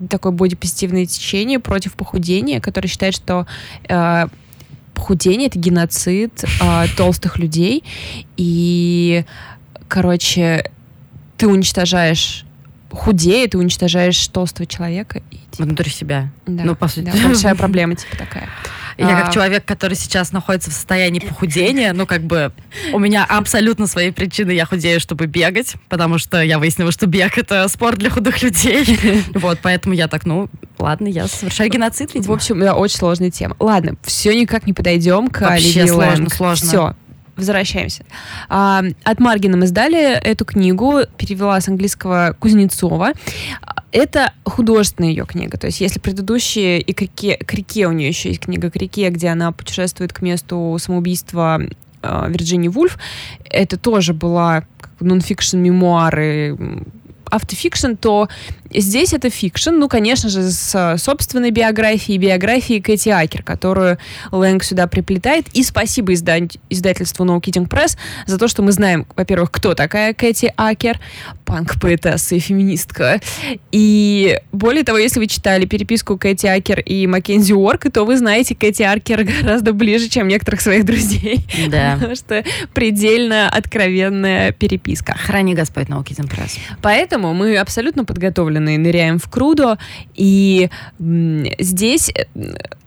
[0.10, 3.48] такое бодипозитивное течение против похудения, которое считает, что
[3.88, 4.28] э,
[4.94, 7.84] похудение— это геноцид э, толстых людей,
[8.38, 9.26] и,
[9.88, 10.72] короче,
[11.38, 12.46] ты уничтожаешь
[12.92, 15.22] худее, ты уничтожаешь толстого человека.
[15.32, 16.30] И, типа, Внутри себя.
[16.46, 17.06] Да, ну, по сути.
[17.06, 18.50] Да, большая проблема, типа, такая.
[18.98, 19.32] Я как а.
[19.32, 22.52] человек, который сейчас находится в состоянии похудения, ну, как бы,
[22.94, 27.38] у меня абсолютно свои причины, я худею, чтобы бегать, потому что я выяснила, что бег—
[27.38, 28.86] это спорт для худых людей.
[29.34, 32.34] Вот, поэтому я так, ну, ладно, я совершаю геноцид, видимо.
[32.34, 33.56] В общем, да, очень сложная тема.
[33.60, 36.68] Ладно, все никак не подойдем к Вообще сложно, сложно.
[36.68, 36.96] Все,
[37.42, 38.06] возвращаемся.
[38.50, 43.14] А, от Маргина мы сдали эту книгу, перевела с английского Кузнецова.
[43.92, 45.58] Это художественная ее книга.
[45.58, 48.76] То есть, если предыдущие и к реке, к реке у нее еще есть книга к
[48.78, 51.62] реке, где она путешествует к месту самоубийства
[52.02, 52.98] э, Вирджинии Вульф,
[53.50, 54.64] это тоже была
[55.02, 56.58] нонфикшн мемуары
[57.32, 58.30] автофикшн, то
[58.74, 63.98] здесь это фикшн, ну, конечно же, с собственной биографией, биографией Кэти Акер, которую
[64.32, 65.48] Лэнг сюда приплетает.
[65.54, 70.14] И спасибо изда- издательству No Kidding Press за то, что мы знаем, во-первых, кто такая
[70.14, 71.00] Кэти Акер,
[71.46, 73.20] панк-поэтесса и феминистка.
[73.72, 78.56] И более того, если вы читали переписку Кэти Акер и Маккензи Уорк, то вы знаете
[78.56, 81.46] Кэти Акер гораздо ближе, чем некоторых своих друзей.
[81.68, 81.94] Да.
[81.96, 85.14] Потому что предельно откровенная переписка.
[85.18, 86.58] Храни Господь No Kidding Press.
[87.22, 89.78] Поэтому мы абсолютно подготовлены подготовленные, ныряем в Крудо,
[90.16, 92.12] и здесь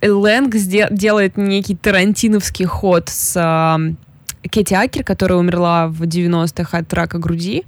[0.01, 0.55] э, Лэнг
[0.91, 3.35] делает некий тарантиновский ход с
[4.51, 7.65] Кэти Акер, которая умерла в 90-х от рака груди.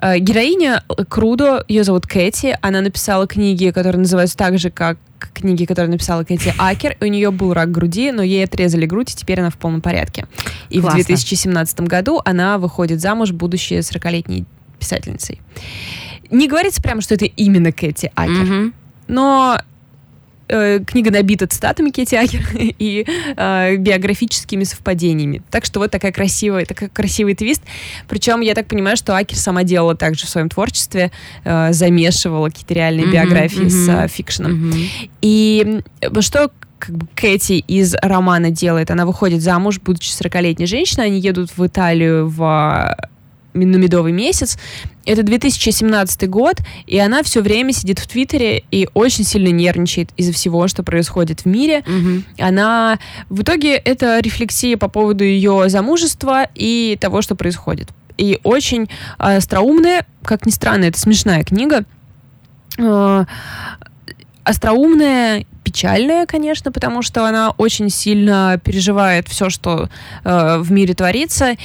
[0.00, 4.98] Э, героиня Крудо, ее зовут Кэти, она написала книги, которые называются так же, как
[5.34, 6.96] книги, которые написала Кэти Акер.
[7.00, 10.26] У нее был рак груди, но ей отрезали грудь, и теперь она в полном порядке.
[10.70, 11.02] И Классно.
[11.02, 14.46] в 2017 году она выходит замуж, будучи 40-летней
[14.78, 15.40] писательницей
[16.30, 18.72] не говорится прямо, что это именно Кэти Акер, mm-hmm.
[19.08, 19.60] но
[20.48, 25.42] э, книга набита цитатами Кэти Акер и э, биографическими совпадениями.
[25.50, 27.62] Так что вот такая красивая, такой красивый твист.
[28.08, 31.10] Причем я так понимаю, что Акер сама делала также в своем творчестве,
[31.44, 34.70] э, замешивала какие-то реальные mm-hmm, биографии mm-hmm, с э, фикшеном.
[34.70, 35.10] Mm-hmm.
[35.22, 35.80] И
[36.20, 38.90] что как бы Кэти из романа делает?
[38.90, 42.96] Она выходит замуж, будучи 40-летней женщиной, они едут в Италию в
[43.64, 44.58] на медовый месяц.
[45.04, 50.32] Это 2017 год, и она все время сидит в Твиттере и очень сильно нервничает из-за
[50.32, 51.78] всего, что происходит в мире.
[51.86, 52.44] Угу.
[52.46, 57.88] Она в итоге это рефлексия по поводу ее замужества и того, что происходит.
[58.18, 58.82] И очень
[59.18, 61.84] э, остроумная, как ни странно, это смешная книга.
[62.78, 63.24] Э,
[64.44, 69.88] остроумная, печальная, конечно, потому что она очень сильно переживает все, что
[70.24, 71.56] э, в мире творится,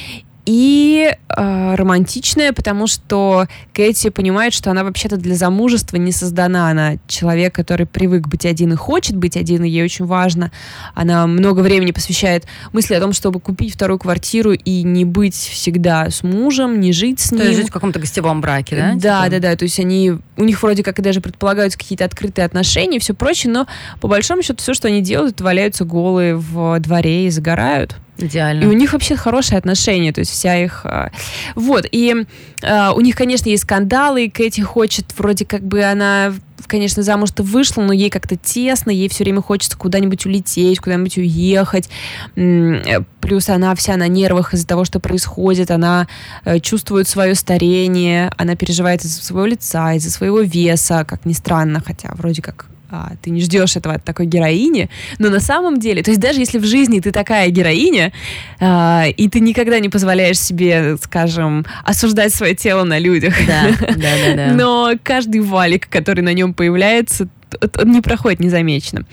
[0.46, 6.68] и э, романтичная, потому что Кэти понимает, что она вообще-то для замужества не создана.
[6.68, 10.52] Она человек, который привык быть один и хочет быть один, и ей очень важно.
[10.94, 16.10] Она много времени посвящает мысли о том, чтобы купить вторую квартиру и не быть всегда
[16.10, 17.40] с мужем, не жить с ним.
[17.40, 18.92] То есть жить в каком-то гостевом браке, да?
[18.94, 19.30] Да, типа?
[19.30, 19.56] да, да.
[19.56, 23.14] То есть они, у них вроде как и даже предполагаются какие-то открытые отношения и все
[23.14, 23.66] прочее, но
[24.00, 27.96] по большому счету все, что они делают, валяются голые в дворе и загорают.
[28.16, 28.64] Идеально.
[28.64, 30.82] И у них вообще хорошие отношения, то есть вся их...
[30.84, 31.10] А,
[31.56, 32.14] вот, и
[32.62, 36.32] э, у них, конечно, есть скандалы, и Кэти хочет, вроде как бы она,
[36.68, 41.90] конечно, замуж-то вышла, но ей как-то тесно, ей все время хочется куда-нибудь улететь, куда-нибудь уехать.
[42.34, 46.06] Плюс она вся на нервах из-за того, что происходит, она
[46.44, 51.82] э, чувствует свое старение, она переживает из-за своего лица, из-за своего веса, как ни странно,
[51.84, 56.02] хотя вроде как а, ты не ждешь этого от такой героини, но на самом деле,
[56.02, 58.12] то есть даже если в жизни ты такая героиня,
[58.60, 63.94] а, и ты никогда не позволяешь себе, скажем, осуждать свое тело на людях, да, да,
[63.96, 64.46] да, да.
[64.54, 67.28] но каждый валик, который на нем появляется,
[67.84, 69.06] не проходит незамеченным.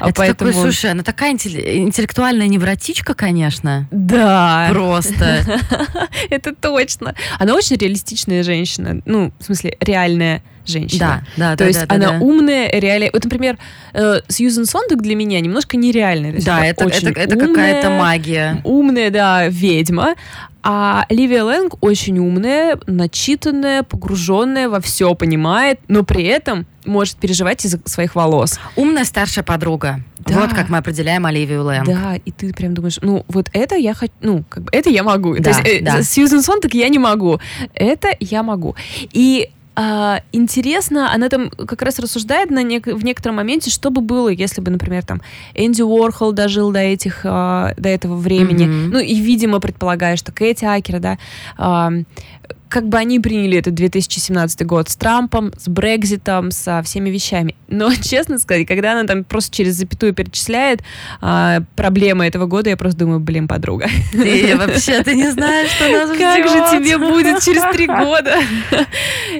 [0.00, 0.50] Это Поэтому...
[0.50, 3.86] такой, слушай, она такая интеллектуальная невротичка, конечно.
[3.90, 4.68] Да.
[4.70, 5.44] Просто.
[6.30, 7.14] Это точно.
[7.38, 9.02] Она очень реалистичная женщина.
[9.04, 11.24] Ну, в смысле, реальная женщина.
[11.36, 12.18] Да, да, То да, есть да, она да.
[12.18, 13.08] умная, реально.
[13.12, 13.56] Вот, например,
[13.92, 16.40] э, Сьюзен Сондек для меня немножко нереальная.
[16.40, 18.60] Да, это, это, это какая-то магия.
[18.64, 20.14] Умная, да, ведьма.
[20.68, 27.64] А Оливия Лэнг очень умная, начитанная, погруженная во все понимает, но при этом может переживать
[27.64, 28.58] из-за своих волос.
[28.74, 30.00] Умная старшая подруга.
[30.18, 30.40] Да.
[30.40, 31.86] Вот как мы определяем Оливию Лэнг.
[31.86, 35.04] Да, и ты прям думаешь, ну вот это я хочу, ну как бы это я
[35.04, 35.36] могу.
[35.36, 35.98] Да, То есть, да.
[36.00, 37.38] э, Сьюзен Сон так я не могу.
[37.74, 38.74] Это я могу.
[39.12, 44.00] И а, интересно, она там как раз рассуждает на нек- в некотором моменте, что бы
[44.00, 45.20] было, если бы, например, там
[45.54, 48.64] Энди Уорхол дожил до этих, а, до этого времени.
[48.64, 48.90] Мгм.
[48.90, 51.18] Ну и, видимо, предполагаю, что Кэти Акер, да,
[51.58, 51.92] а,
[52.68, 57.54] как бы они приняли этот 2017 год с Трампом, с Брекзитом, со всеми вещами.
[57.68, 60.82] Но, честно сказать, когда она там просто через запятую перечисляет
[61.20, 63.88] а, проблемы этого года, я просто думаю, блин, подруга.
[64.12, 68.36] Ты вообще ты не знаешь, что нас Как же тебе будет через три года?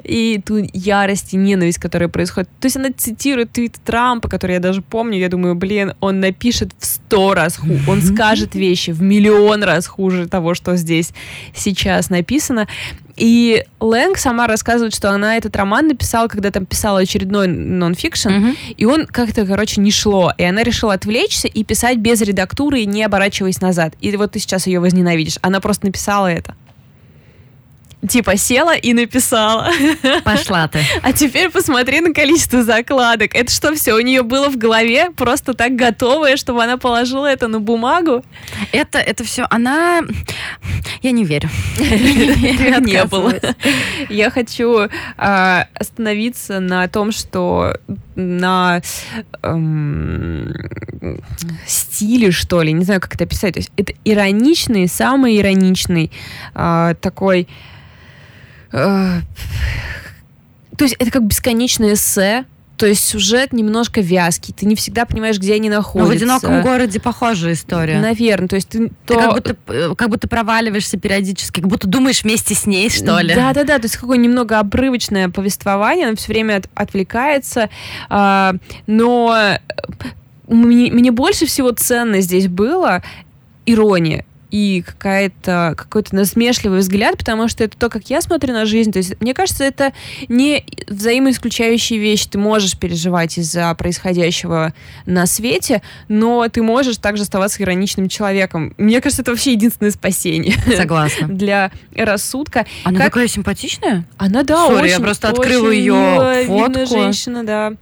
[0.04, 2.48] И ту ярость и ненависть, которая происходит.
[2.60, 5.18] То есть она цитирует твит Трампа, который я даже помню.
[5.18, 7.82] Я думаю, блин, он напишет в сто раз хуже.
[7.88, 11.12] Он скажет вещи в миллион раз хуже того, что здесь
[11.54, 12.68] сейчас написано.
[13.16, 18.56] И Лэнг сама рассказывает, что она этот роман написала, когда там писала очередной нон-фикшн, Мгм.
[18.76, 20.32] и он как-то, короче, не шло.
[20.36, 23.94] И она решила отвлечься и писать без редактуры, не оборачиваясь назад.
[24.00, 25.38] И вот ты сейчас ее возненавидишь.
[25.42, 26.54] Она просто написала это.
[28.08, 29.70] Типа села и написала.
[30.24, 30.80] Пошла ты.
[31.02, 33.34] А теперь посмотри на количество закладок.
[33.34, 35.10] Это что, все у нее было в голове?
[35.10, 38.24] Просто так готовое, чтобы она положила это на бумагу?
[38.72, 40.02] Это, это все, она...
[41.02, 41.48] Я не верю.
[41.78, 43.34] Не было.
[44.08, 47.76] Я хочу а, остановиться на том, что
[48.14, 48.80] на
[49.42, 50.54] эм,
[51.66, 53.54] стиле, что ли, не знаю, как это описать.
[53.54, 56.10] То есть это ироничный, самый ироничный
[56.54, 57.48] а, такой...
[58.72, 59.20] э,
[60.76, 62.44] то есть это как бесконечное эссе,
[62.76, 66.12] то есть сюжет немножко вязкий, ты не всегда понимаешь, где они Но находятся.
[66.12, 67.98] в одиноком городе похожая история.
[68.00, 71.86] Наверное, то есть ты, Ты то- как будто, э, как будто проваливаешься периодически, как будто
[71.88, 73.34] думаешь вместе с ней, что ли.
[73.34, 73.78] Да, да, да.
[73.78, 77.70] То есть какое немного обрывочное повествование, оно все время от- отвлекается.
[78.10, 78.54] а,
[78.86, 79.58] но э,
[80.48, 83.02] мне, мне больше всего ценно здесь было
[83.64, 88.92] ирония и какая-то какой-то насмешливый взгляд, потому что это то, как я смотрю на жизнь.
[88.92, 89.92] То есть, мне кажется, это
[90.28, 92.28] не взаимоисключающие вещи.
[92.28, 94.74] Ты можешь переживать из-за происходящего
[95.06, 98.74] на свете, но ты можешь также оставаться ироничным человеком.
[98.76, 101.28] Мне кажется, это вообще единственное спасение Согласна.
[101.28, 102.66] для рассудка.
[102.84, 104.06] Она Как- такая симпатичная?
[104.16, 106.86] Она, да, Сори, очень, я просто открыла видная фотку.
[106.86, 107.72] женщина, да.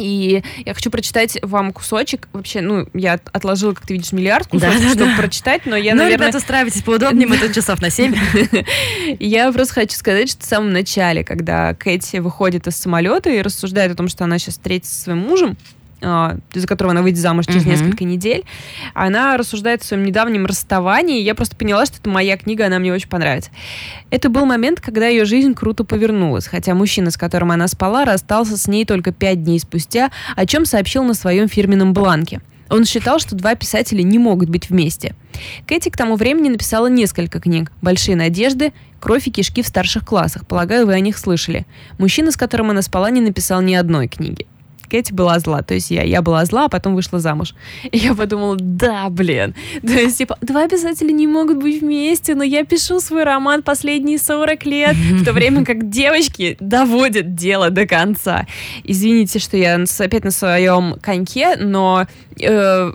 [0.00, 2.28] И я хочу прочитать вам кусочек.
[2.32, 4.94] Вообще, ну, я от- отложила, как ты видишь, миллиард кусочков, Да-да-да.
[4.94, 6.26] чтобы прочитать, но я, ну, наверное...
[6.26, 8.14] ребята, устраивайтесь поудобнее, мы тут часов на 7.
[9.20, 13.92] Я просто хочу сказать, что в самом начале, когда Кэти выходит из самолета и рассуждает
[13.92, 15.56] о том, что она сейчас встретится со своим мужем,
[16.00, 17.70] из-за которого она выйдет замуж через Мгм.
[17.70, 18.44] несколько недель,
[18.94, 22.78] она рассуждает о своем недавнем расставании, и я просто поняла, что это моя книга, она
[22.78, 23.50] мне очень понравится.
[24.10, 28.56] Это был момент, когда ее жизнь круто повернулась, хотя мужчина, с которым она спала, расстался
[28.56, 32.40] с ней только пять дней спустя, о чем сообщил на своем фирменном бланке.
[32.70, 35.16] Он считал, что два писателя не могут быть вместе.
[35.66, 37.72] Кэти к тому времени написала несколько книг.
[37.82, 40.46] «Большие надежды», «Кровь и кишки в старших классах».
[40.46, 41.66] Полагаю, вы о них слышали.
[41.98, 44.46] Мужчина, с которым она спала, не написал ни одной книги.
[44.90, 47.54] Кэти была зла, то есть я, я была зла, а потом вышла замуж.
[47.90, 49.54] И я подумала, да, блин.
[49.82, 54.18] То есть, типа, два писателя не могут быть вместе, но я пишу свой роман последние
[54.18, 58.46] 40 лет, в то время как девочки доводят дело до конца.
[58.84, 62.06] Извините, что я опять на своем коньке, но
[62.40, 62.92] э,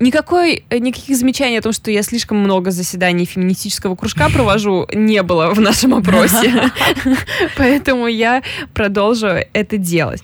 [0.00, 5.50] Никакой, никаких замечаний о том, что я слишком много заседаний феминистического кружка провожу, не было
[5.52, 6.72] в нашем опросе.
[7.58, 8.42] Поэтому я
[8.72, 10.22] продолжу это делать.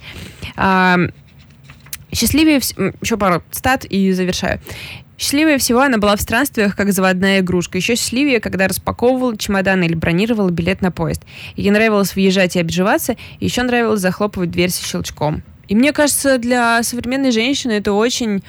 [2.11, 2.61] Счастливее...
[3.03, 4.61] Еще пару стат и завершаю.
[5.19, 7.77] Счастливее всего она была в странствиях, как заводная игрушка.
[7.77, 11.23] Еще счастливее, когда распаковывала чемодан или бронировала билет на поезд.
[11.57, 15.43] Ей нравилось въезжать и обживаться, и еще нравилось захлопывать дверь со щелчком.
[15.69, 18.43] И мне кажется, для современной женщины это очень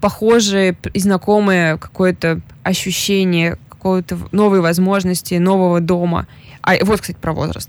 [0.00, 6.26] похожее и знакомое какое-то ощущение какой-то новой возможности, нового дома.
[6.62, 7.68] А вот, кстати, про возраст.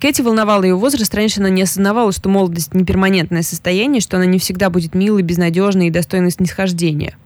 [0.00, 1.14] Кэти волновал ее возраст.
[1.14, 5.22] Раньше она не осознавала, что молодость не перманентное состояние, что она не всегда будет милой,
[5.22, 7.16] безнадежной и достойной снисхождения.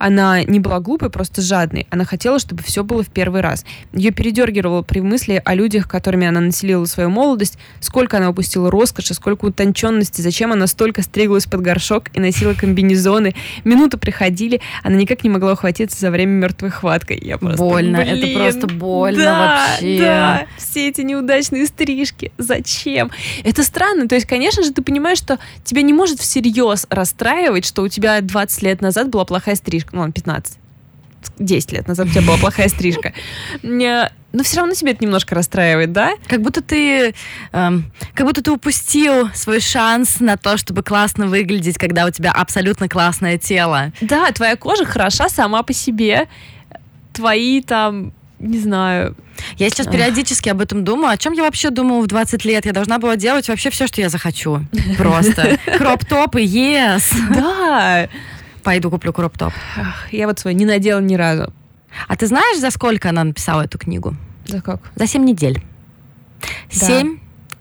[0.00, 1.86] Она не была глупой, просто жадной.
[1.90, 3.66] Она хотела, чтобы все было в первый раз.
[3.92, 9.12] Ее передергивало при мысли о людях, которыми она населила свою молодость, сколько она упустила роскоши,
[9.12, 13.34] сколько утонченности, зачем она столько стриглась под горшок и носила комбинезоны.
[13.64, 17.20] Минуты приходили, она никак не могла ухватиться за время мертвой хваткой.
[17.22, 19.98] Я просто, больно, блин, это просто больно да, вообще.
[19.98, 22.32] Да, все эти неудачные стрижки.
[22.38, 23.10] Зачем?
[23.44, 24.08] Это странно.
[24.08, 28.18] То есть, конечно же, ты понимаешь, что тебя не может всерьез расстраивать, что у тебя
[28.22, 30.58] 20 лет назад была плохая стрижка ну, 15,
[31.38, 33.12] 10 лет назад у тебя была плохая стрижка.
[34.32, 36.12] Но все равно тебя это немножко расстраивает, да?
[36.28, 37.14] Как будто ты,
[37.52, 42.30] эм, как будто ты упустил свой шанс на то, чтобы классно выглядеть, когда у тебя
[42.30, 43.92] абсолютно классное тело.
[44.00, 46.28] Да, твоя кожа хороша сама по себе.
[47.12, 49.16] Твои там не знаю.
[49.56, 51.12] Я сейчас периодически об этом думаю.
[51.12, 52.64] О чем я вообще думала в 20 лет?
[52.66, 54.60] Я должна была делать вообще все, что я захочу.
[54.96, 55.58] Просто.
[55.78, 57.12] Кроп-топы, yes.
[57.34, 58.08] Да.
[58.62, 59.52] Пойду куплю кроп-топ.
[60.10, 61.52] Я вот свой не надела ни разу.
[62.08, 64.16] А ты знаешь, за сколько она написала эту книгу?
[64.46, 64.80] За как?
[64.96, 65.62] За 7 недель.
[66.80, 67.02] Да.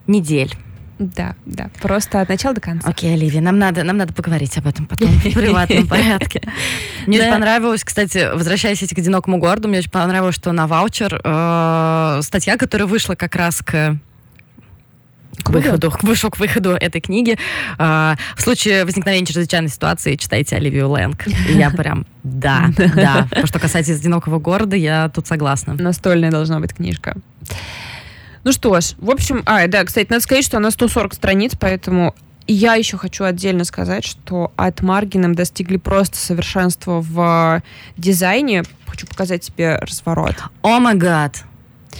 [0.07, 0.55] недель.
[0.99, 2.87] Да, да, просто от начала до конца.
[2.87, 6.41] Окей, Оливия, нам надо, нам надо поговорить об этом потом в приватном порядке.
[7.07, 12.19] Мне очень понравилось, кстати, возвращаясь к «Одинокому городу», мне очень понравилось, что на ваучер э,
[12.21, 13.97] статья, которая вышла как раз к
[15.43, 17.37] к выходу, к вышел к выходу этой книги.
[17.77, 21.27] А, в случае возникновения чрезвычайной ситуации читайте Оливию Лэнг.
[21.49, 23.27] Я прям, да, да.
[23.45, 25.73] Что касается «Одинокого города», я тут согласна.
[25.75, 27.15] Настольная должна быть книжка.
[28.43, 32.15] Ну что ж, в общем, а, да, кстати, надо сказать, что она 140 страниц, поэтому
[32.47, 37.61] я еще хочу отдельно сказать, что от Маргином достигли просто совершенства в
[37.95, 38.63] дизайне.
[38.87, 40.35] Хочу показать тебе разворот.
[40.63, 41.43] О май гад!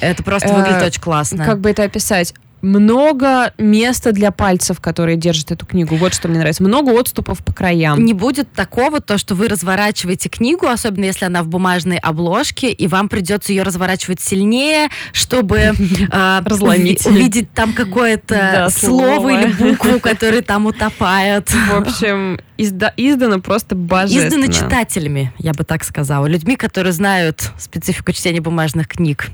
[0.02, 1.46] Это просто выглядит э, очень классно.
[1.46, 2.34] Как бы это описать?
[2.62, 5.96] Много места для пальцев, которые держат эту книгу.
[5.96, 6.64] Вот что мне нравится.
[6.64, 8.04] Много отступов по краям.
[8.04, 12.88] Не будет такого, то, что вы разворачиваете книгу, особенно если она в бумажной обложке, и
[12.88, 15.74] вам придется ее разворачивать сильнее, чтобы
[16.12, 21.50] разломить, увидеть там какое-то слово или букву, который там утопает.
[21.50, 24.28] В общем, издано просто божественно.
[24.28, 26.26] Издано читателями, я бы так сказала.
[26.26, 29.30] Людьми, которые знают специфику чтения бумажных книг.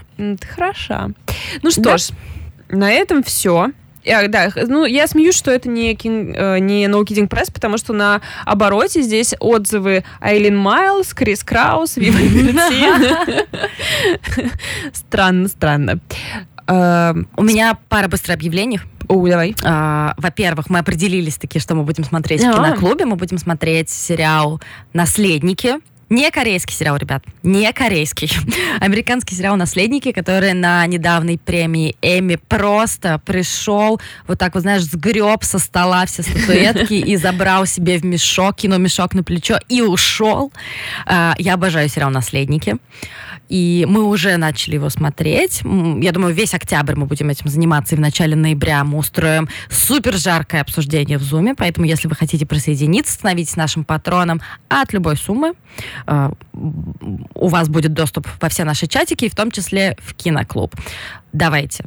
[0.55, 1.11] Хорошо.
[1.61, 2.09] Ну что ж,
[2.69, 3.71] на этом все.
[4.03, 7.77] Я, да, ну, я смеюсь, что это не, King, э, не No Kidding Press, потому
[7.79, 12.19] что на обороте здесь отзывы Айлин Майлз, Крис Краус, Вива
[14.93, 15.99] Странно, странно.
[16.67, 18.79] Эм, У меня пара быстрых объявлений.
[19.07, 19.55] О, давай.
[19.63, 23.05] А, во-первых, мы определились таки, что мы будем смотреть в киноклубе.
[23.05, 24.61] Мы будем смотреть сериал
[24.93, 25.75] «Наследники».
[26.09, 28.29] Не корейский сериал, ребят, не корейский.
[28.79, 35.43] Американский сериал «Наследники», который на недавней премии Эми просто пришел, вот так вот, знаешь, сгреб
[35.43, 40.53] со стола все статуэтки и забрал себе в мешок, кинул мешок на плечо и ушел.
[41.07, 42.77] А, я обожаю сериал «Наследники».
[43.49, 45.61] И мы уже начали его смотреть.
[45.63, 50.15] Я думаю, весь октябрь мы будем этим заниматься, и в начале ноября мы устроим супер
[50.15, 51.53] жаркое обсуждение в Зуме.
[51.55, 55.53] Поэтому, если вы хотите присоединиться, становитесь нашим патроном от любой суммы.
[56.07, 60.75] Э, у вас будет доступ во все наши чатики, в том числе в киноклуб.
[61.33, 61.85] Давайте,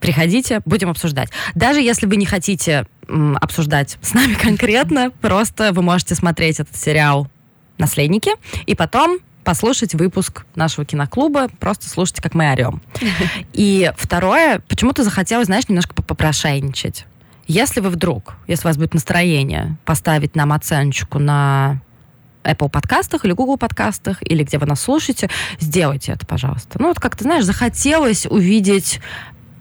[0.00, 1.30] приходите, будем обсуждать.
[1.54, 2.86] Даже если вы не хотите
[3.40, 7.28] обсуждать с нами конкретно, просто вы можете смотреть этот сериал
[7.78, 8.30] «Наследники»,
[8.66, 12.82] и потом послушать выпуск нашего киноклуба, просто слушайте, как мы орем.
[13.54, 17.06] И второе, почему-то захотелось, знаешь, немножко попрошайничать.
[17.46, 21.80] Если вы вдруг, если у вас будет настроение, поставить нам оценочку на
[22.44, 25.28] Apple подкастах или Google подкастах, или где вы нас слушаете,
[25.60, 26.80] сделайте это, пожалуйста.
[26.80, 29.00] Ну, вот как ты знаешь, захотелось увидеть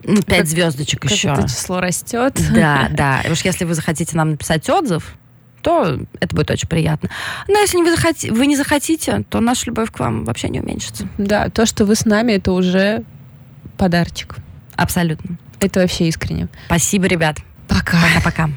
[0.03, 1.29] пять как, звездочек как еще.
[1.29, 2.39] это число растет.
[2.53, 3.21] Да, да.
[3.21, 5.15] И уж если вы захотите нам написать отзыв,
[5.61, 7.09] то это будет очень приятно.
[7.47, 11.07] Но если вы, захоти, вы не захотите, то наша любовь к вам вообще не уменьшится.
[11.17, 13.03] Да, то, что вы с нами, это уже
[13.77, 14.35] подарочек.
[14.75, 15.37] Абсолютно.
[15.59, 16.47] Это вообще искренне.
[16.67, 17.39] Спасибо, ребят.
[17.67, 17.97] Пока.
[18.01, 18.49] Пока-пока.